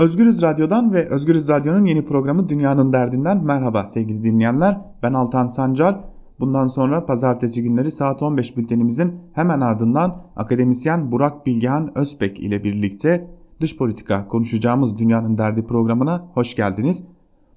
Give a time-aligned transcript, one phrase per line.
[0.00, 4.80] Özgürüz Radyo'dan ve Özgürüz Radyo'nun yeni programı Dünyanın Derdinden merhaba sevgili dinleyenler.
[5.02, 6.00] Ben Altan Sancar.
[6.40, 13.30] Bundan sonra pazartesi günleri saat 15 bültenimizin hemen ardından akademisyen Burak Bilgehan Özbek ile birlikte
[13.60, 17.02] dış politika konuşacağımız Dünyanın Derdi programına hoş geldiniz.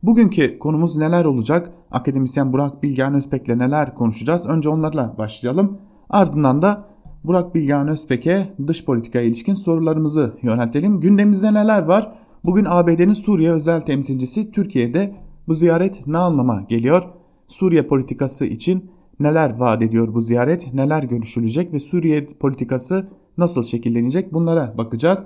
[0.03, 1.71] Bugünkü konumuz neler olacak?
[1.91, 4.45] Akademisyen Burak Bilgehan Özbek'le neler konuşacağız?
[4.45, 5.77] Önce onlarla başlayalım.
[6.09, 6.85] Ardından da
[7.23, 10.99] Burak Bilgehan Özbek'e dış politika ilişkin sorularımızı yöneltelim.
[10.99, 12.13] Gündemimizde neler var?
[12.45, 15.15] Bugün ABD'nin Suriye özel temsilcisi Türkiye'de
[15.47, 17.03] bu ziyaret ne anlama geliyor?
[17.47, 20.73] Suriye politikası için neler vaat ediyor bu ziyaret?
[20.73, 24.33] Neler görüşülecek ve Suriye politikası nasıl şekillenecek?
[24.33, 25.25] Bunlara bakacağız.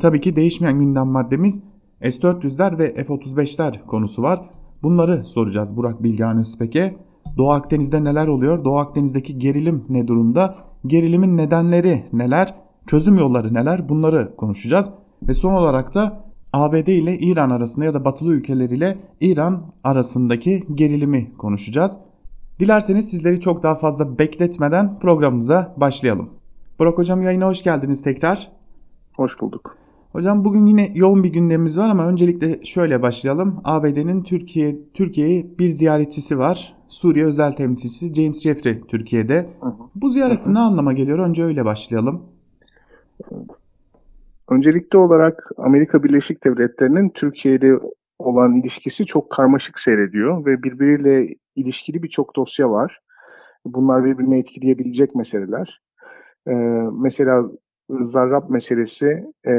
[0.00, 1.60] Tabii ki değişmeyen gündem maddemiz
[2.02, 4.50] S-400'ler ve F-35'ler konusu var.
[4.82, 6.96] Bunları soracağız Burak Bilgehan Özpek'e.
[7.38, 8.64] Doğu Akdeniz'de neler oluyor?
[8.64, 10.56] Doğu Akdeniz'deki gerilim ne durumda?
[10.86, 12.54] Gerilimin nedenleri neler?
[12.86, 13.88] Çözüm yolları neler?
[13.88, 14.90] Bunları konuşacağız.
[15.22, 20.64] Ve son olarak da ABD ile İran arasında ya da batılı ülkeler ile İran arasındaki
[20.74, 21.98] gerilimi konuşacağız.
[22.60, 26.30] Dilerseniz sizleri çok daha fazla bekletmeden programımıza başlayalım.
[26.78, 28.52] Burak Hocam yayına hoş geldiniz tekrar.
[29.16, 29.76] Hoş bulduk.
[30.12, 33.60] Hocam bugün yine yoğun bir gündemimiz var ama öncelikle şöyle başlayalım.
[33.64, 36.76] ABD'nin Türkiye Türkiye'ye bir ziyaretçisi var.
[36.88, 39.50] Suriye özel temsilcisi James Jeffrey Türkiye'de.
[39.60, 39.72] Hı hı.
[39.94, 40.54] Bu ziyareti hı hı.
[40.54, 41.18] ne anlama geliyor?
[41.18, 42.22] Önce öyle başlayalım.
[44.50, 47.78] Öncelikli olarak Amerika Birleşik Devletleri'nin Türkiye'de
[48.18, 52.98] olan ilişkisi çok karmaşık seyrediyor ve birbiriyle ilişkili birçok dosya var.
[53.66, 55.80] Bunlar birbirini etkileyebilecek meseleler.
[56.48, 56.52] Ee,
[57.02, 57.44] mesela
[57.90, 59.52] Zarrab meselesi, e,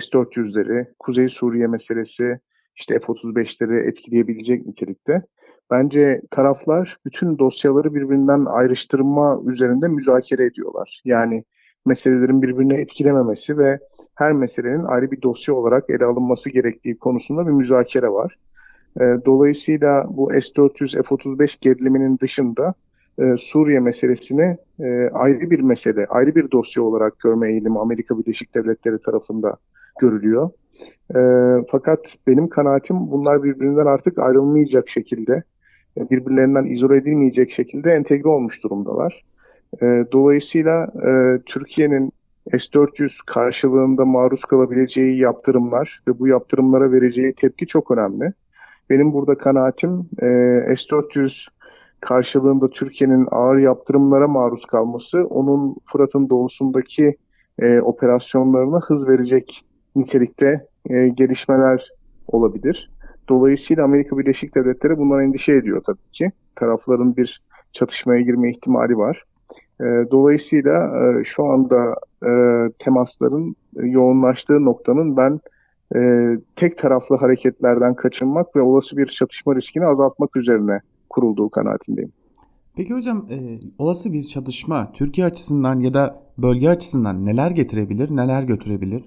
[0.00, 2.38] S-400'leri, Kuzey Suriye meselesi,
[2.76, 5.22] işte F-35'leri etkileyebilecek nitelikte.
[5.70, 11.00] Bence taraflar bütün dosyaları birbirinden ayrıştırma üzerinde müzakere ediyorlar.
[11.04, 11.44] Yani
[11.86, 13.78] meselelerin birbirine etkilememesi ve
[14.14, 18.34] her meselenin ayrı bir dosya olarak ele alınması gerektiği konusunda bir müzakere var.
[19.00, 22.74] E, dolayısıyla bu S-400, F-35 geriliminin dışında
[23.20, 28.54] e, Suriye meselesini e, ayrı bir mesele, ayrı bir dosya olarak görme eğilimi Amerika Birleşik
[28.54, 29.56] Devletleri tarafında
[30.00, 30.50] görülüyor.
[31.14, 31.20] E,
[31.70, 35.42] fakat benim kanaatim bunlar birbirinden artık ayrılmayacak şekilde,
[35.96, 39.22] e, birbirlerinden izole edilmeyecek şekilde entegre olmuş durumdalar.
[39.82, 40.86] E, dolayısıyla
[41.46, 42.12] Türkiye'nin
[42.48, 48.32] S-400 karşılığında maruz kalabileceği yaptırımlar ve bu yaptırımlara vereceği tepki çok önemli.
[48.90, 49.90] Benim burada kanaatim
[50.22, 50.26] e,
[50.76, 51.30] S-400
[52.00, 57.14] karşılığında Türkiye'nin ağır yaptırımlara maruz kalması onun Fırat'ın doğusundaki
[57.58, 59.60] e, operasyonlarına hız verecek
[59.96, 61.88] nitelikte e, gelişmeler
[62.28, 62.90] olabilir.
[63.28, 66.30] Dolayısıyla Amerika Birleşik Devletleri bundan endişe ediyor tabii ki.
[66.56, 67.40] Tarafların bir
[67.72, 69.22] çatışmaya girme ihtimali var.
[69.80, 72.30] E, dolayısıyla e, şu anda e,
[72.84, 75.40] temasların yoğunlaştığı noktanın ben
[75.96, 76.00] e,
[76.56, 80.80] tek taraflı hareketlerden kaçınmak ve olası bir çatışma riskini azaltmak üzerine
[81.10, 82.12] kurulduğu kanaatindeyim.
[82.76, 83.36] Peki hocam e,
[83.78, 89.02] olası bir çatışma Türkiye açısından ya da bölge açısından neler getirebilir, neler götürebilir?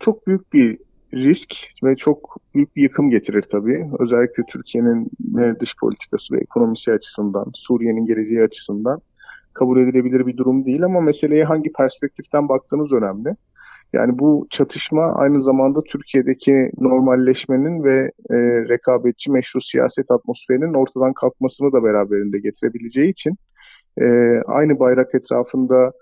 [0.00, 0.78] Çok büyük bir
[1.14, 1.52] risk
[1.84, 3.90] ve çok büyük bir yıkım getirir tabii.
[3.98, 5.04] Özellikle Türkiye'nin
[5.38, 9.00] e, dış politikası ve ekonomisi açısından, Suriye'nin geleceği açısından
[9.54, 13.36] kabul edilebilir bir durum değil ama meseleye hangi perspektiften baktığınız önemli.
[13.92, 18.36] Yani bu çatışma aynı zamanda Türkiye'deki normalleşmenin ve e,
[18.68, 23.34] rekabetçi meşru siyaset atmosferinin ortadan kalkmasını da beraberinde getirebileceği için
[24.00, 24.06] e,
[24.46, 25.92] aynı bayrak etrafında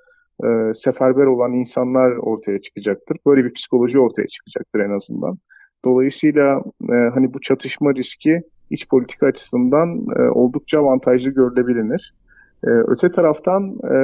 [0.45, 0.49] e,
[0.85, 3.17] seferber olan insanlar ortaya çıkacaktır.
[3.27, 5.37] Böyle bir psikoloji ortaya çıkacaktır en azından.
[5.85, 6.63] Dolayısıyla
[6.93, 8.41] e, hani bu çatışma riski
[8.71, 12.15] iç politika açısından e, oldukça avantajlı görülebilir.
[12.67, 13.97] Ee, öte taraftan e,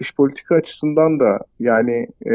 [0.00, 2.34] dış politika açısından da yani e,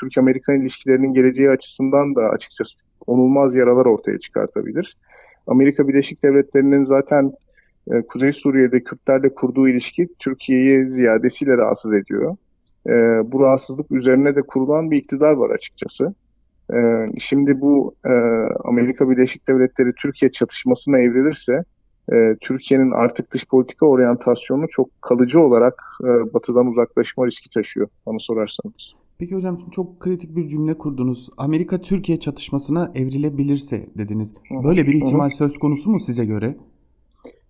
[0.00, 2.70] Türk-Amerikan ilişkilerinin geleceği açısından da açıkçası
[3.06, 4.96] onulmaz yaralar ortaya çıkartabilir.
[5.46, 7.32] Amerika Birleşik Devletleri'nin zaten
[7.92, 12.36] e, Kuzey Suriye'de Kürtlerle kurduğu ilişki Türkiye'yi ziyadesiyle rahatsız ediyor.
[12.86, 12.92] E,
[13.32, 16.14] bu rahatsızlık üzerine de kurulan bir iktidar var açıkçası.
[16.74, 18.12] E, şimdi bu e,
[18.64, 21.62] Amerika Birleşik Devletleri Türkiye çatışmasına evrilirse
[22.12, 28.18] e, Türkiye'nin artık dış politika oryantasyonu çok kalıcı olarak e, batıdan uzaklaşma riski taşıyor bana
[28.20, 28.94] sorarsanız.
[29.18, 31.30] Peki hocam çok kritik bir cümle kurdunuz.
[31.38, 34.34] Amerika Türkiye çatışmasına evrilebilirse dediniz.
[34.64, 36.54] Böyle bir ihtimal söz konusu mu size göre?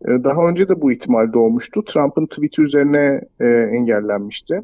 [0.08, 1.84] E, daha önce de bu ihtimal doğmuştu.
[1.84, 3.46] Trump'ın tweet'i üzerine e,
[3.76, 4.60] engellenmişti.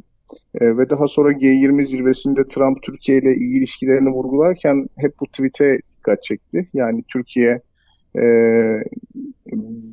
[0.61, 5.79] E, ve daha sonra G20 zirvesinde Trump Türkiye ile iyi ilişkilerini vurgularken hep bu tweet'e
[5.99, 6.69] dikkat çekti.
[6.75, 7.61] Yani Türkiye
[8.17, 8.23] e,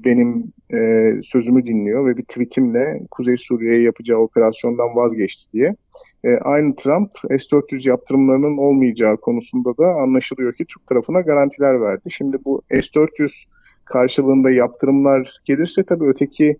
[0.06, 0.44] benim
[0.74, 5.76] e, sözümü dinliyor ve bir tweetimle Kuzey Suriye'ye yapacağı operasyondan vazgeçti diye.
[6.24, 12.10] e, aynı Trump S-400 yaptırımlarının olmayacağı konusunda da anlaşılıyor ki Türk tarafına garantiler verdi.
[12.18, 13.30] Şimdi bu S-400
[13.86, 16.58] karşılığında yaptırımlar gelirse tabii öteki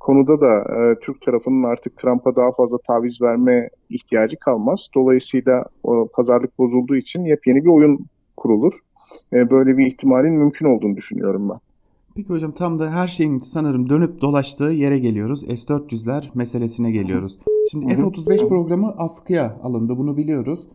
[0.00, 4.80] konuda da e, Türk tarafının artık Trump'a daha fazla taviz verme ihtiyacı kalmaz.
[4.94, 7.98] Dolayısıyla o pazarlık bozulduğu için yepyeni bir oyun
[8.36, 8.72] kurulur.
[9.32, 11.65] E, böyle bir ihtimalin mümkün olduğunu düşünüyorum ben.
[12.16, 15.40] Peki hocam tam da her şeyin sanırım dönüp dolaştığı yere geliyoruz.
[15.40, 17.38] S-400'ler meselesine geliyoruz.
[17.70, 20.66] Şimdi F-35 programı askıya alındı bunu biliyoruz.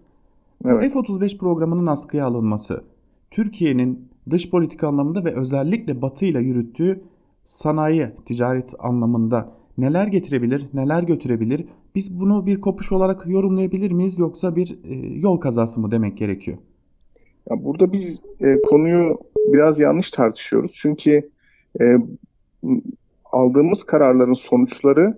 [0.66, 0.94] Evet.
[0.94, 2.84] F-35 programının askıya alınması
[3.32, 7.04] Türkiye'nin dış politika anlamında ve özellikle Batı ile yürüttüğü
[7.46, 11.66] sanayi, ticaret anlamında neler getirebilir, neler götürebilir?
[11.96, 16.58] Biz bunu bir kopuş olarak yorumlayabilir miyiz yoksa bir e, yol kazası mı demek gerekiyor?
[17.50, 19.18] Ya burada biz e, konuyu
[19.54, 20.72] biraz yanlış tartışıyoruz.
[20.82, 21.22] Çünkü
[21.82, 21.98] e,
[23.26, 25.18] aldığımız kararların sonuçları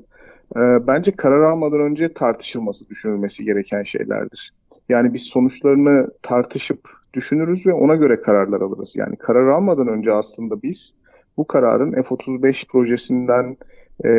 [0.56, 4.52] e, bence karar almadan önce tartışılması, düşünülmesi gereken şeylerdir.
[4.90, 6.80] Yani biz sonuçlarını tartışıp
[7.14, 8.90] düşünürüz ve ona göre kararlar alırız.
[8.94, 10.78] Yani karar almadan önce aslında biz
[11.38, 13.58] bu kararın F-35 projesinden
[14.06, 14.10] e,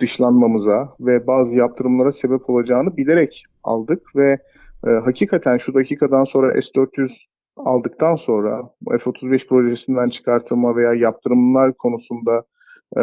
[0.00, 4.38] dışlanmamıza ve bazı yaptırımlara sebep olacağını bilerek aldık ve
[4.86, 7.10] e, hakikaten şu dakikadan sonra S-400
[7.56, 12.42] aldıktan sonra F-35 projesinden çıkartılma veya yaptırımlar konusunda
[12.96, 13.02] e,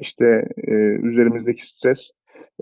[0.00, 0.72] işte e,
[1.08, 1.98] üzerimizdeki stres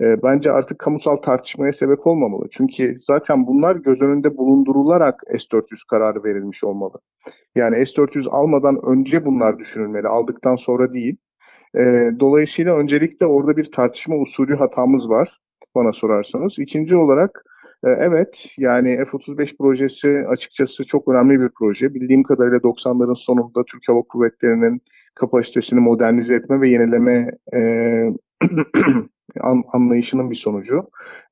[0.00, 2.48] e, bence artık kamusal tartışmaya sebep olmamalı.
[2.56, 6.94] Çünkü zaten bunlar göz önünde bulundurularak S-400 kararı verilmiş olmalı.
[7.56, 11.16] Yani S-400 almadan önce bunlar düşünülmeli, aldıktan sonra değil.
[11.74, 11.80] E,
[12.20, 15.38] dolayısıyla öncelikle orada bir tartışma usulü hatamız var
[15.74, 16.52] bana sorarsanız.
[16.58, 17.42] İkinci olarak
[17.84, 21.94] evet yani F-35 projesi açıkçası çok önemli bir proje.
[21.94, 24.80] Bildiğim kadarıyla 90'ların sonunda Türk Hava Kuvvetleri'nin
[25.14, 27.60] kapasitesini modernize etme ve yenileme e,
[29.72, 30.82] anlayışının bir sonucu.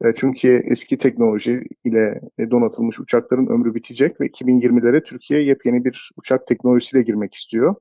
[0.05, 2.21] E, çünkü eski teknoloji ile
[2.51, 7.75] donatılmış uçakların ömrü bitecek ve 2020'lere Türkiye yepyeni bir uçak teknolojisiyle girmek istiyor.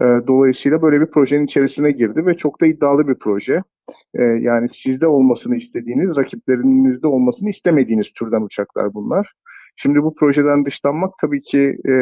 [0.00, 3.62] E, dolayısıyla böyle bir projenin içerisine girdi ve çok da iddialı bir proje.
[4.14, 9.32] E, yani sizde olmasını istediğiniz, rakiplerinizde olmasını istemediğiniz türden uçaklar bunlar.
[9.76, 11.92] Şimdi bu projeden dışlanmak tabii ki e,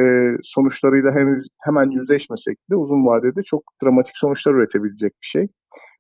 [0.43, 5.47] sonuçlarıyla henüz hemen yüzleşmesek de uzun vadede çok dramatik sonuçlar üretebilecek bir şey.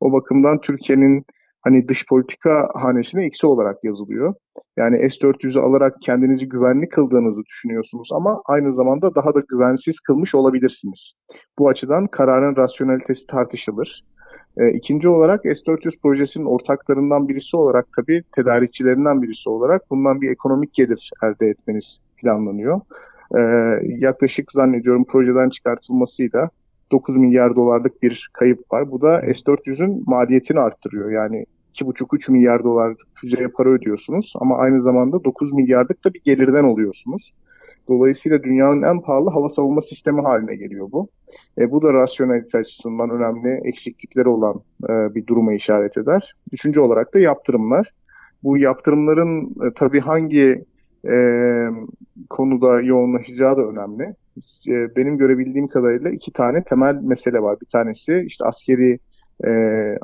[0.00, 1.24] O bakımdan Türkiye'nin
[1.62, 4.34] hani dış politika hanesine eksi olarak yazılıyor.
[4.76, 11.00] Yani S-400'ü alarak kendinizi güvenli kıldığınızı düşünüyorsunuz ama aynı zamanda daha da güvensiz kılmış olabilirsiniz.
[11.58, 14.02] Bu açıdan kararın rasyonelitesi tartışılır.
[14.56, 20.74] E, ikinci olarak S-400 projesinin ortaklarından birisi olarak tabii tedarikçilerinden birisi olarak bundan bir ekonomik
[20.74, 21.84] gelir elde etmeniz
[22.16, 22.80] planlanıyor.
[23.36, 23.40] E,
[23.84, 26.48] yaklaşık zannediyorum projeden çıkartılmasıyla
[26.92, 28.90] 9 milyar dolarlık bir kayıp var.
[28.90, 31.10] Bu da S-400'ün maliyetini arttırıyor.
[31.10, 36.64] Yani 2,5-3 milyar dolar füzeye para ödüyorsunuz ama aynı zamanda 9 milyarlık da bir gelirden
[36.64, 37.32] oluyorsunuz.
[37.88, 41.08] Dolayısıyla dünyanın en pahalı hava savunma sistemi haline geliyor bu.
[41.58, 44.54] E, bu da rasyonelite açısından önemli eksiklikleri olan
[44.88, 46.34] e, bir duruma işaret eder.
[46.52, 47.90] Üçüncü olarak da yaptırımlar.
[48.44, 50.64] Bu yaptırımların e, tabii hangi
[51.08, 51.14] e,
[52.30, 54.14] konuda yoğunlaşacağı da önemli.
[54.68, 57.56] E, benim görebildiğim kadarıyla iki tane temel mesele var.
[57.60, 58.98] Bir tanesi işte askeri
[59.44, 59.50] e,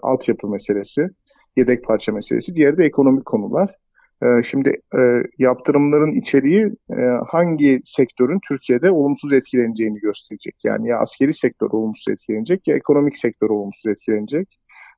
[0.03, 1.09] altyapı meselesi,
[1.57, 2.55] yedek parça meselesi.
[2.55, 3.75] Diğeri de ekonomik konular.
[4.23, 4.69] E, şimdi
[4.99, 5.01] e,
[5.39, 10.55] yaptırımların içeriği e, hangi sektörün Türkiye'de olumsuz etkileneceğini gösterecek.
[10.65, 14.49] Yani ya askeri sektör olumsuz etkilenecek ya ekonomik sektör olumsuz etkilenecek.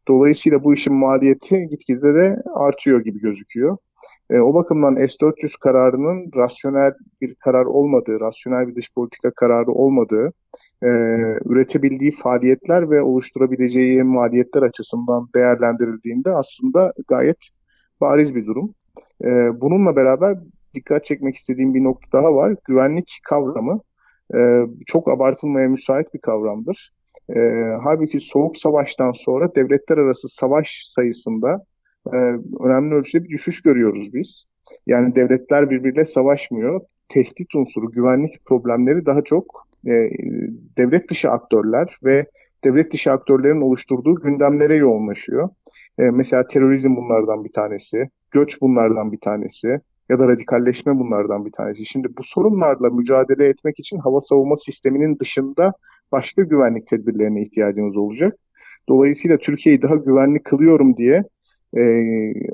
[0.08, 3.76] Dolayısıyla bu işin maliyeti gitgide de artıyor gibi gözüküyor.
[4.30, 10.32] E, o bakımdan S-400 kararının rasyonel bir karar olmadığı, rasyonel bir dış politika kararı olmadığı,
[10.82, 10.88] e,
[11.44, 17.38] üretebildiği faaliyetler ve oluşturabileceği maliyetler açısından değerlendirildiğinde aslında gayet
[18.00, 18.70] bariz bir durum.
[19.24, 19.28] E,
[19.60, 20.36] bununla beraber
[20.74, 22.54] dikkat çekmek istediğim bir nokta daha var.
[22.64, 23.80] Güvenlik kavramı
[24.34, 26.90] e, çok abartılmaya müsait bir kavramdır.
[27.36, 27.40] E,
[27.82, 31.64] halbuki Soğuk Savaş'tan sonra devletler arası savaş sayısında
[32.06, 32.16] e,
[32.60, 34.26] önemli ölçüde bir düşüş görüyoruz biz.
[34.86, 36.80] Yani devletler birbiriyle savaşmıyor.
[37.08, 40.10] Tehdit unsuru, güvenlik problemleri daha çok e,
[40.78, 42.24] devlet dışı aktörler ve
[42.64, 45.48] devlet dışı aktörlerin oluşturduğu gündemlere yoğunlaşıyor.
[45.98, 49.80] E, mesela terörizm bunlardan bir tanesi, göç bunlardan bir tanesi
[50.10, 51.86] ya da radikalleşme bunlardan bir tanesi.
[51.92, 55.72] Şimdi bu sorunlarla mücadele etmek için hava savunma sisteminin dışında
[56.12, 58.34] başka güvenlik tedbirlerine ihtiyacınız olacak.
[58.88, 61.22] Dolayısıyla Türkiye'yi daha güvenli kılıyorum diye
[61.76, 61.82] e,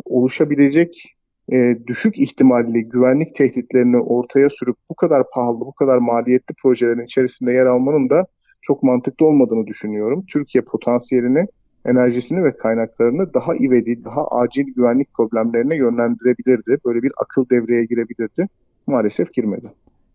[0.05, 1.17] oluşabilecek
[1.53, 7.53] e, düşük ihtimalli güvenlik tehditlerini ortaya sürüp bu kadar pahalı, bu kadar maliyetli projelerin içerisinde
[7.53, 8.27] yer almanın da
[8.63, 10.25] çok mantıklı olmadığını düşünüyorum.
[10.33, 11.47] Türkiye potansiyelini
[11.87, 16.77] enerjisini ve kaynaklarını daha ivedi, daha acil güvenlik problemlerine yönlendirebilirdi.
[16.87, 18.47] Böyle bir akıl devreye girebilirdi.
[18.87, 19.67] Maalesef girmedi.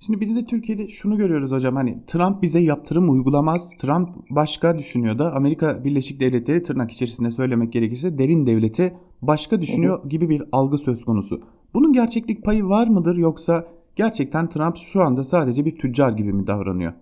[0.05, 3.75] Şimdi bir de Türkiye'de şunu görüyoruz hocam hani Trump bize yaptırım uygulamaz.
[3.81, 10.10] Trump başka düşünüyor da Amerika Birleşik Devletleri tırnak içerisinde söylemek gerekirse derin devleti başka düşünüyor
[10.10, 11.41] gibi bir algı söz konusu.
[11.74, 13.65] Bunun gerçeklik payı var mıdır yoksa
[13.96, 16.93] gerçekten Trump şu anda sadece bir tüccar gibi mi davranıyor?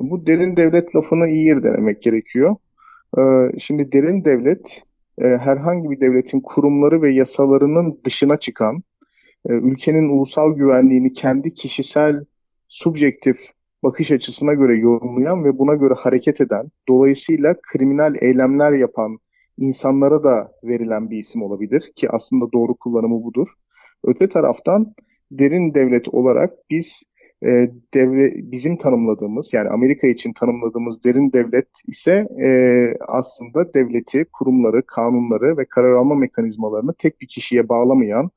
[0.00, 2.56] Bu derin devlet lafını iyi denemek gerekiyor.
[3.18, 3.22] Ee,
[3.66, 4.62] şimdi derin devlet
[5.18, 8.82] e, herhangi bir devletin kurumları ve yasalarının dışına çıkan,
[9.46, 12.24] ülkenin ulusal güvenliğini kendi kişisel
[12.68, 13.36] subjektif
[13.82, 19.18] bakış açısına göre yorumlayan ve buna göre hareket eden, dolayısıyla kriminal eylemler yapan
[19.58, 23.48] insanlara da verilen bir isim olabilir ki aslında doğru kullanımı budur.
[24.04, 24.86] Öte taraftan
[25.30, 26.86] derin devlet olarak biz
[27.42, 32.48] e, devre, bizim tanımladığımız yani Amerika için tanımladığımız derin devlet ise e,
[33.08, 38.30] aslında devleti, kurumları, kanunları ve karar alma mekanizmalarını tek bir kişiye bağlamayan,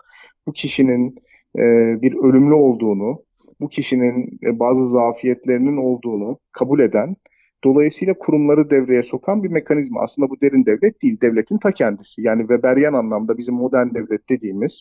[0.48, 1.16] bu kişinin
[1.58, 1.62] e,
[2.02, 3.20] bir ölümlü olduğunu,
[3.62, 7.16] bu kişinin e, bazı zafiyetlerinin olduğunu kabul eden,
[7.64, 10.02] dolayısıyla kurumları devreye sokan bir mekanizma.
[10.02, 12.22] Aslında bu derin devlet değil, devletin ta kendisi.
[12.22, 14.72] Yani Weberian anlamda bizim modern devlet dediğimiz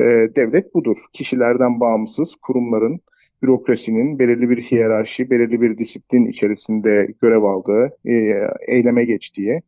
[0.00, 0.04] e,
[0.36, 0.96] devlet budur.
[1.12, 3.00] Kişilerden bağımsız kurumların
[3.42, 8.12] bürokrasinin belirli bir hiyerarşi, belirli bir disiplin içerisinde görev aldığı, e,
[8.68, 9.60] eyleme geçtiği,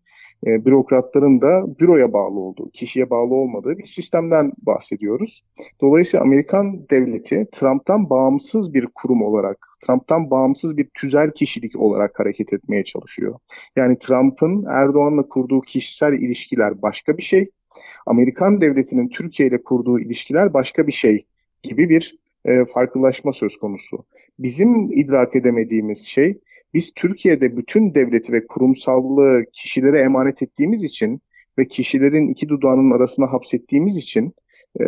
[0.46, 5.42] e, bürokratların da büroya bağlı olduğu, kişiye bağlı olmadığı bir sistemden bahsediyoruz.
[5.80, 12.52] Dolayısıyla Amerikan devleti Trump'tan bağımsız bir kurum olarak, Trump'tan bağımsız bir tüzel kişilik olarak hareket
[12.52, 13.34] etmeye çalışıyor.
[13.76, 17.49] Yani Trump'ın Erdoğan'la kurduğu kişisel ilişkiler başka bir şey,
[18.06, 21.25] Amerikan devletinin Türkiye ile kurduğu ilişkiler başka bir şey
[21.62, 24.04] gibi bir e, farklılaşma söz konusu.
[24.38, 26.38] Bizim idrak edemediğimiz şey
[26.75, 31.21] biz Türkiye'de bütün devleti ve kurumsallığı kişilere emanet ettiğimiz için
[31.59, 34.33] ve kişilerin iki dudağının arasına hapsettiğimiz için
[34.81, 34.87] e,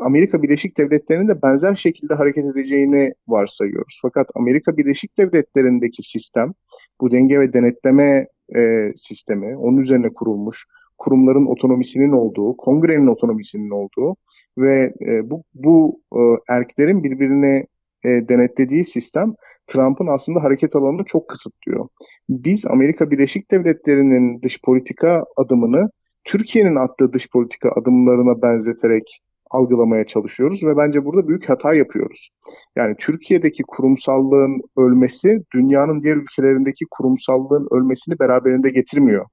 [0.00, 3.98] Amerika Birleşik Devletleri'nin de benzer şekilde hareket edeceğini varsayıyoruz.
[4.02, 6.52] Fakat Amerika Birleşik Devletleri'ndeki sistem,
[7.00, 8.26] bu denge ve denetleme
[8.56, 10.58] e, sistemi, onun üzerine kurulmuş,
[10.98, 14.16] kurumların otonomisinin olduğu, kongrenin otonomisinin olduğu
[14.58, 17.64] ve e, bu, bu e, erklerin birbirini
[18.04, 19.34] e, denetlediği sistem
[19.72, 21.88] Trump'ın aslında hareket alanını çok kısıtlıyor.
[22.28, 25.88] Biz Amerika Birleşik Devletleri'nin dış politika adımını
[26.24, 32.28] Türkiye'nin attığı dış politika adımlarına benzeterek algılamaya çalışıyoruz ve bence burada büyük hata yapıyoruz.
[32.76, 39.26] Yani Türkiye'deki kurumsallığın ölmesi dünyanın diğer ülkelerindeki kurumsallığın ölmesini beraberinde getirmiyor.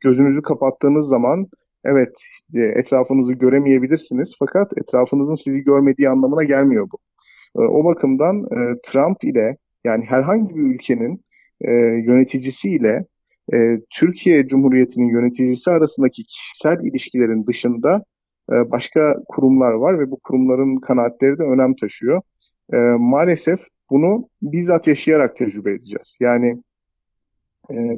[0.00, 1.46] Gözünüzü kapattığınız zaman
[1.84, 2.12] evet
[2.54, 6.98] e, etrafınızı göremeyebilirsiniz fakat etrafınızın sizi görmediği anlamına gelmiyor bu.
[7.56, 11.20] E, o bakımdan e, Trump ile yani herhangi bir ülkenin
[12.06, 13.04] yöneticisiyle
[13.98, 18.02] Türkiye Cumhuriyeti'nin yöneticisi arasındaki kişisel ilişkilerin dışında
[18.50, 22.20] başka kurumlar var ve bu kurumların kanaatleri de önem taşıyor.
[22.98, 26.16] Maalesef bunu bizzat yaşayarak tecrübe edeceğiz.
[26.20, 26.62] Yani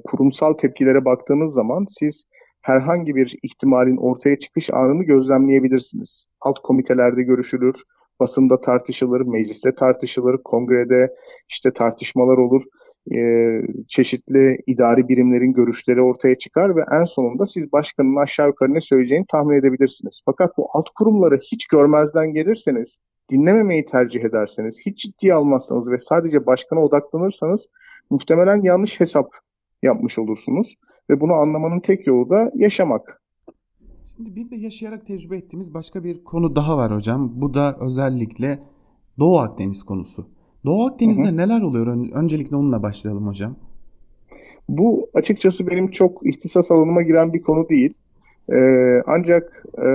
[0.04, 2.14] kurumsal tepkilere baktığınız zaman siz
[2.62, 6.09] herhangi bir ihtimalin ortaya çıkış anını gözlemleyebilirsiniz.
[6.40, 7.75] Alt komitelerde görüşülür,
[8.21, 11.09] basında tartışılır, mecliste tartışılır, kongrede
[11.50, 12.62] işte tartışmalar olur.
[13.14, 13.61] Ee,
[13.97, 19.25] çeşitli idari birimlerin görüşleri ortaya çıkar ve en sonunda siz başkanın aşağı yukarı ne söyleyeceğini
[19.33, 20.14] tahmin edebilirsiniz.
[20.26, 22.88] Fakat bu alt kurumları hiç görmezden gelirseniz,
[23.31, 27.61] dinlememeyi tercih ederseniz, hiç ciddiye almazsanız ve sadece başkana odaklanırsanız
[28.11, 29.26] muhtemelen yanlış hesap
[29.83, 30.75] yapmış olursunuz.
[31.11, 33.22] Ve bunu anlamanın tek yolu da yaşamak.
[34.16, 37.31] Şimdi bir de yaşayarak tecrübe ettiğimiz başka bir konu daha var hocam.
[37.35, 38.59] Bu da özellikle
[39.19, 40.26] Doğu Akdeniz konusu.
[40.64, 41.37] Doğu Akdeniz'de hı hı.
[41.37, 41.87] neler oluyor?
[42.14, 43.57] Öncelikle onunla başlayalım hocam.
[44.69, 47.95] Bu açıkçası benim çok ihtisas alanıma giren bir konu değil.
[48.52, 49.87] Ee, ancak e,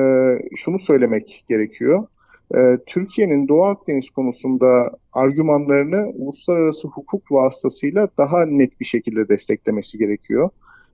[0.66, 2.08] şunu söylemek gerekiyor.
[2.56, 10.50] Ee, Türkiye'nin Doğu Akdeniz konusunda argümanlarını uluslararası hukuk vasıtasıyla daha net bir şekilde desteklemesi gerekiyor.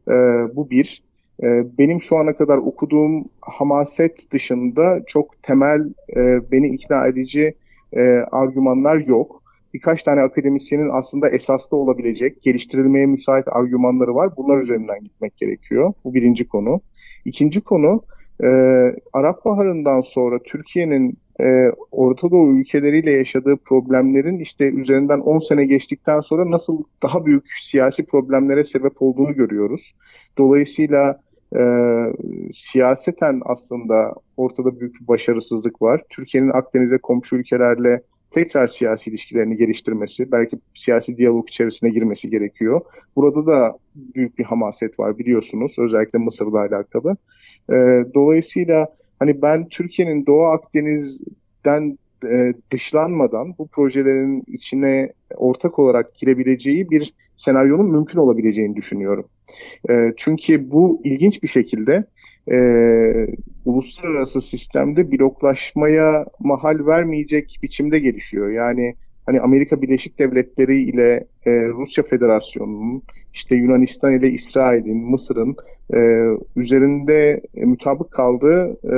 [0.08, 0.14] E,
[0.56, 1.04] bu bir.
[1.44, 5.82] E, benim şu ana kadar okuduğum hamaset dışında çok temel
[6.16, 7.54] e, beni ikna edici
[7.94, 9.44] e, argümanlar yok.
[9.74, 14.30] Birkaç tane akademisyenin aslında esaslı olabilecek, geliştirilmeye müsait argümanları var.
[14.38, 15.94] Bunlar üzerinden gitmek gerekiyor.
[16.04, 16.82] Bu birinci konu.
[17.26, 18.02] İkinci konu,
[18.44, 18.48] e,
[19.14, 26.20] Arap Baharı'ndan sonra Türkiye'nin e, Orta Doğu ülkeleriyle yaşadığı problemlerin işte üzerinden 10 sene geçtikten
[26.20, 29.82] sonra nasıl daha büyük siyasi problemlere sebep olduğunu görüyoruz.
[30.38, 31.20] Dolayısıyla
[31.56, 31.64] e,
[32.72, 36.02] siyaseten aslında ortada büyük bir başarısızlık var.
[36.10, 42.82] Türkiye'nin Akdeniz'e komşu ülkelerle tekrar siyasi ilişkilerini geliştirmesi, belki siyasi diyalog içerisine girmesi gerekiyor.
[43.16, 43.78] Burada da
[44.16, 47.16] büyük bir hamaset var biliyorsunuz özellikle Mısır'la alakalı.
[47.70, 47.76] E,
[48.14, 48.88] dolayısıyla
[49.20, 57.14] hani ben Türkiye'nin Doğu Akdeniz'den e, dışlanmadan bu projelerin içine ortak olarak girebileceği bir
[57.46, 59.26] senaryonun mümkün olabileceğini düşünüyorum.
[59.90, 62.04] E, çünkü bu ilginç bir şekilde
[62.52, 62.58] e,
[63.66, 68.50] uluslararası sistemde bloklaşmaya mahal vermeyecek biçimde gelişiyor.
[68.50, 68.94] Yani
[69.26, 73.02] hani Amerika Birleşik Devletleri ile e, Rusya Federasyonu'nun,
[73.34, 75.56] işte Yunanistan ile İsrail'in, Mısır'ın
[75.94, 76.00] e,
[76.56, 78.96] üzerinde e, mutabık kaldığı e,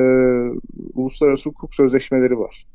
[0.96, 2.66] uluslararası hukuk sözleşmeleri var.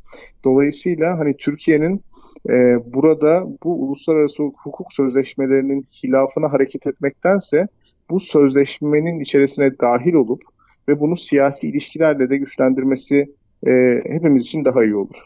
[0.45, 2.00] Dolayısıyla hani Türkiye'nin
[2.49, 2.52] e,
[2.92, 7.66] burada bu uluslararası hukuk sözleşmelerinin hilafına hareket etmektense
[8.11, 10.42] bu sözleşmenin içerisine dahil olup
[10.88, 13.35] ve bunu siyasi ilişkilerle de güçlendirmesi
[13.66, 15.16] e, hepimiz için daha iyi olur.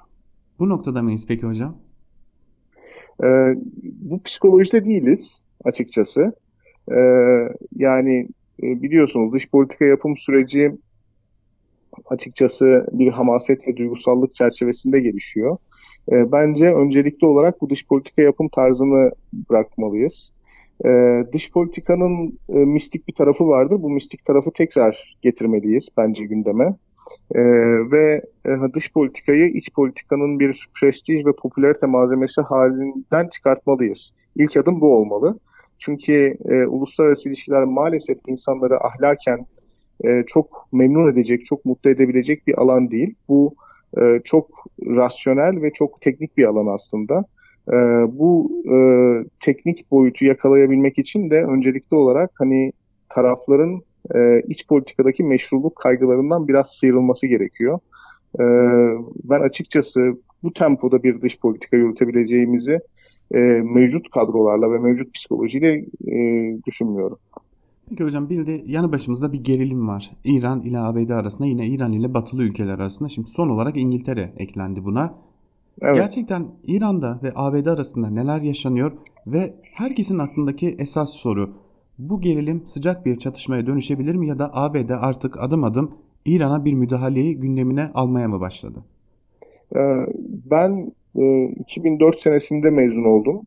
[0.59, 1.75] Bu noktada mıyız peki hocam?
[3.25, 3.27] E,
[3.83, 5.21] bu psikolojide değiliz
[5.65, 6.33] açıkçası.
[6.91, 6.99] E,
[7.77, 8.29] yani
[8.63, 10.73] e, biliyorsunuz dış politika yapım süreci
[12.07, 15.57] açıkçası bir hamaset ve duygusallık çerçevesinde gelişiyor.
[16.13, 19.11] E, bence öncelikli olarak bu dış politika yapım tarzını
[19.51, 20.35] bırakmalıyız.
[20.85, 23.83] Ee, dış politikanın e, mistik bir tarafı vardır.
[23.83, 26.75] Bu mistik tarafı tekrar getirmeliyiz bence gündeme.
[27.35, 27.41] Ee,
[27.93, 33.99] ve e, dış politikayı iç politikanın bir prestij ve popülarite malzemesi halinden çıkartmalıyız.
[34.37, 35.39] İlk adım bu olmalı.
[35.79, 39.47] Çünkü e, uluslararası ilişkiler maalesef insanları ahlaken
[40.05, 43.15] e, çok memnun edecek, çok mutlu edebilecek bir alan değil.
[43.29, 43.55] Bu
[44.01, 44.49] e, çok
[44.87, 47.25] rasyonel ve çok teknik bir alan aslında.
[47.69, 47.77] E,
[48.19, 48.77] bu e,
[49.45, 52.73] teknik boyutu yakalayabilmek için de öncelikli olarak hani
[53.09, 53.81] tarafların
[54.15, 57.79] e, iç politikadaki meşruluk kaygılarından biraz sıyrılması gerekiyor.
[58.39, 58.45] E,
[59.25, 62.79] ben açıkçası bu tempoda bir dış politika yürütebileceğimizi
[63.35, 66.19] e, mevcut kadrolarla ve mevcut psikolojiyle e,
[66.67, 67.19] düşünmüyorum.
[67.89, 70.11] Peki hocam bir de yanı başımızda bir gerilim var.
[70.25, 73.09] İran ile ABD arasında yine İran ile batılı ülkeler arasında.
[73.09, 75.15] Şimdi son olarak İngiltere eklendi buna.
[75.83, 75.95] Evet.
[75.95, 78.93] Gerçekten İran'da ve ABD arasında neler yaşanıyor
[79.27, 81.51] ve herkesin aklındaki esas soru
[81.99, 85.95] bu gerilim sıcak bir çatışmaya dönüşebilir mi ya da ABD artık adım adım
[86.25, 88.79] İran'a bir müdahaleyi gündemine almaya mı başladı?
[89.77, 90.07] Ee,
[90.51, 90.93] ben
[91.59, 93.43] 2004 e, senesinde mezun oldum.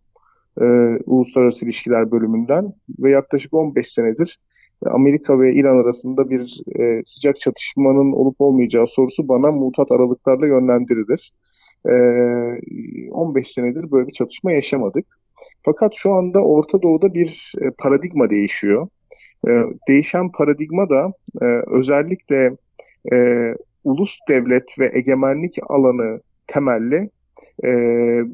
[0.61, 0.65] E,
[1.05, 4.39] Uluslararası İlişkiler bölümünden ve yaklaşık 15 senedir
[4.85, 11.31] Amerika ve İran arasında bir e, sıcak çatışmanın olup olmayacağı sorusu bana mutat aralıklarla yönlendirilir.
[13.11, 15.05] 15 senedir böyle bir çatışma yaşamadık.
[15.65, 18.87] Fakat şu anda Orta Doğu'da bir paradigma değişiyor.
[19.87, 21.11] Değişen paradigma da
[21.67, 22.51] özellikle
[23.83, 27.09] ulus devlet ve egemenlik alanı temelli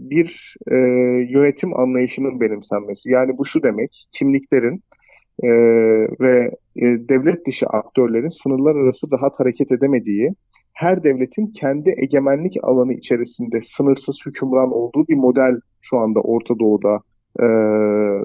[0.10, 0.56] bir
[1.30, 3.10] yönetim anlayışının benimsenmesi.
[3.10, 4.82] Yani bu şu demek, kimliklerin
[6.22, 6.52] ve
[7.10, 10.30] devlet dışı aktörlerin sınırlar arası rahat hareket edemediği,
[10.74, 17.00] her devletin kendi egemenlik alanı içerisinde sınırsız hükümran olduğu bir model şu anda Orta Doğu'da
[17.40, 17.46] e,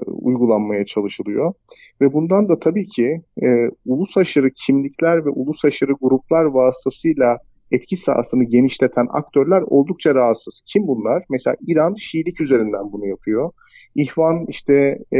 [0.07, 1.53] uygulanmaya çalışılıyor.
[2.01, 3.47] Ve bundan da tabii ki e,
[3.85, 7.37] ulus aşırı kimlikler ve ulus aşırı gruplar vasıtasıyla
[7.71, 10.53] etki sahasını genişleten aktörler oldukça rahatsız.
[10.73, 11.23] Kim bunlar?
[11.29, 13.51] Mesela İran Şiilik üzerinden bunu yapıyor.
[13.95, 15.19] İhvan işte e,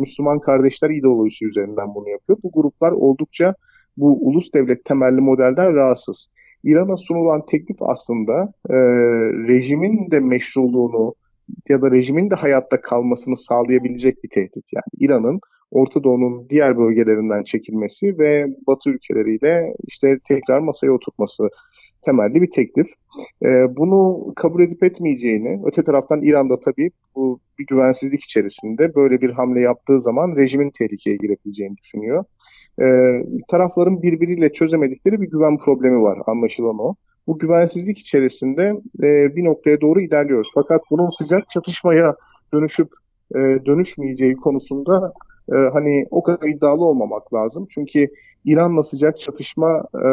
[0.00, 2.38] Müslüman kardeşler ideolojisi üzerinden bunu yapıyor.
[2.44, 3.54] Bu gruplar oldukça
[3.96, 6.16] bu ulus devlet temelli modelden rahatsız.
[6.64, 8.76] İran'a sunulan teklif aslında e,
[9.48, 11.14] rejimin de meşruluğunu
[11.68, 14.64] ya da rejimin de hayatta kalmasını sağlayabilecek bir tehdit.
[14.72, 21.48] Yani İran'ın Orta Doğu'nun diğer bölgelerinden çekilmesi ve Batı ülkeleriyle işte tekrar masaya oturtması
[22.04, 22.86] temelli bir teklif.
[23.44, 29.30] Ee, bunu kabul edip etmeyeceğini, öte taraftan İran'da tabii bu bir güvensizlik içerisinde böyle bir
[29.30, 32.24] hamle yaptığı zaman rejimin tehlikeye girebileceğini düşünüyor
[32.80, 32.86] e,
[33.50, 36.94] tarafların birbiriyle çözemedikleri bir güven problemi var anlaşılan o.
[37.26, 38.62] Bu güvensizlik içerisinde
[39.02, 40.50] e, bir noktaya doğru ilerliyoruz.
[40.54, 42.14] Fakat bunun sıcak çatışmaya
[42.54, 42.88] dönüşüp
[43.34, 45.12] e, dönüşmeyeceği konusunda
[45.52, 47.66] e, hani o kadar iddialı olmamak lazım.
[47.74, 48.08] Çünkü
[48.44, 50.08] İran'la sıcak çatışma e,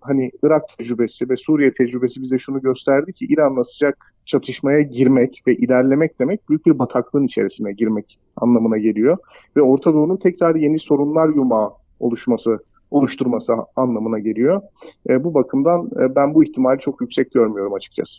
[0.00, 5.56] hani Irak tecrübesi ve Suriye tecrübesi bize şunu gösterdi ki İran'la sıcak çatışmaya girmek ve
[5.56, 9.16] ilerlemek demek büyük bir bataklığın içerisine girmek anlamına geliyor.
[9.56, 12.58] Ve Orta Doğu'nun tekrar yeni sorunlar yumağı oluşması
[12.90, 14.62] oluşturması anlamına geliyor.
[15.08, 18.12] E, bu bakımdan e, ben bu ihtimali çok yüksek görmüyorum açıkçası.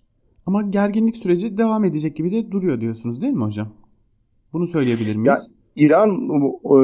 [0.45, 3.67] Ama gerginlik süreci devam edecek gibi de duruyor diyorsunuz değil mi hocam?
[4.53, 5.25] Bunu söyleyebilir miyiz?
[5.25, 5.35] Ya,
[5.75, 6.09] İran
[6.65, 6.77] e,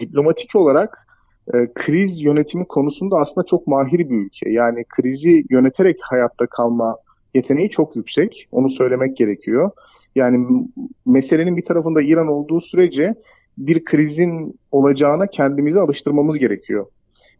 [0.00, 1.06] diplomatik olarak
[1.54, 4.50] e, kriz yönetimi konusunda aslında çok mahir bir ülke.
[4.50, 6.96] Yani krizi yöneterek hayatta kalma
[7.34, 8.48] yeteneği çok yüksek.
[8.52, 9.70] Onu söylemek gerekiyor.
[10.14, 10.66] Yani
[11.06, 13.14] meselenin bir tarafında İran olduğu sürece
[13.58, 16.86] bir krizin olacağına kendimizi alıştırmamız gerekiyor.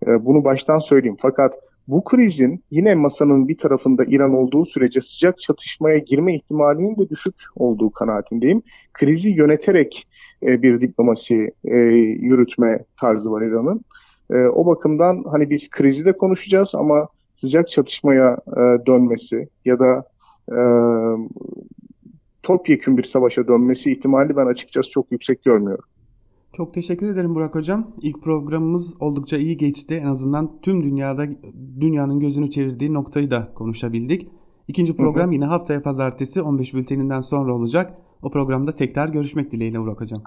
[0.06, 1.16] Ee, bunu baştan söyleyeyim.
[1.22, 1.54] Fakat
[1.88, 7.34] bu krizin yine masanın bir tarafında İran olduğu sürece sıcak çatışmaya girme ihtimalinin de düşük
[7.56, 8.62] olduğu kanaatindeyim.
[8.92, 10.06] Krizi yöneterek
[10.42, 11.76] e, bir diplomasi e,
[12.20, 13.80] yürütme tarzı var İran'ın.
[14.30, 17.08] E, o bakımdan hani biz krizi de konuşacağız ama
[17.40, 18.36] sıcak çatışmaya
[18.86, 20.04] dönmesi ya da
[22.42, 25.84] topyekun bir savaşa dönmesi ihtimali ben açıkçası çok yüksek görmüyorum.
[26.52, 27.86] Çok teşekkür ederim Burak Hocam.
[28.00, 29.94] İlk programımız oldukça iyi geçti.
[29.94, 31.26] En azından tüm dünyada
[31.80, 34.28] dünyanın gözünü çevirdiği noktayı da konuşabildik.
[34.68, 35.34] İkinci program hı hı.
[35.34, 37.98] yine haftaya pazartesi 15 bülteninden sonra olacak.
[38.22, 40.22] O programda tekrar görüşmek dileğiyle Burak Hocam.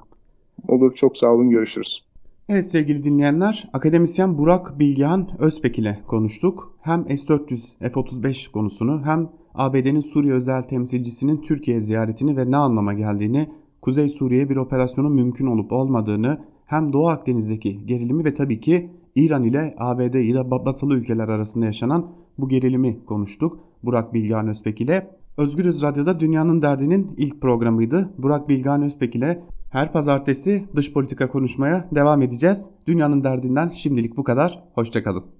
[0.67, 2.05] Olur çok sağ olun görüşürüz.
[2.49, 6.77] Evet sevgili dinleyenler, akademisyen Burak Bilgehan Özpek ile konuştuk.
[6.81, 13.49] Hem S-400 F-35 konusunu hem ABD'nin Suriye özel temsilcisinin Türkiye ziyaretini ve ne anlama geldiğini
[13.85, 19.43] Kuzey Suriye bir operasyonun mümkün olup olmadığını, hem Doğu Akdeniz'deki gerilimi ve tabii ki İran
[19.43, 23.59] ile ABD ile batılı ülkeler arasında yaşanan bu gerilimi konuştuk.
[23.83, 28.09] Burak Bilgehan Özpek ile Özgürüz Radyo'da Dünyanın Derdi'nin ilk programıydı.
[28.17, 32.69] Burak Bilgehan Özpek ile her pazartesi dış politika konuşmaya devam edeceğiz.
[32.87, 34.63] Dünyanın Derdi'nden şimdilik bu kadar.
[34.73, 35.34] Hoşçakalın.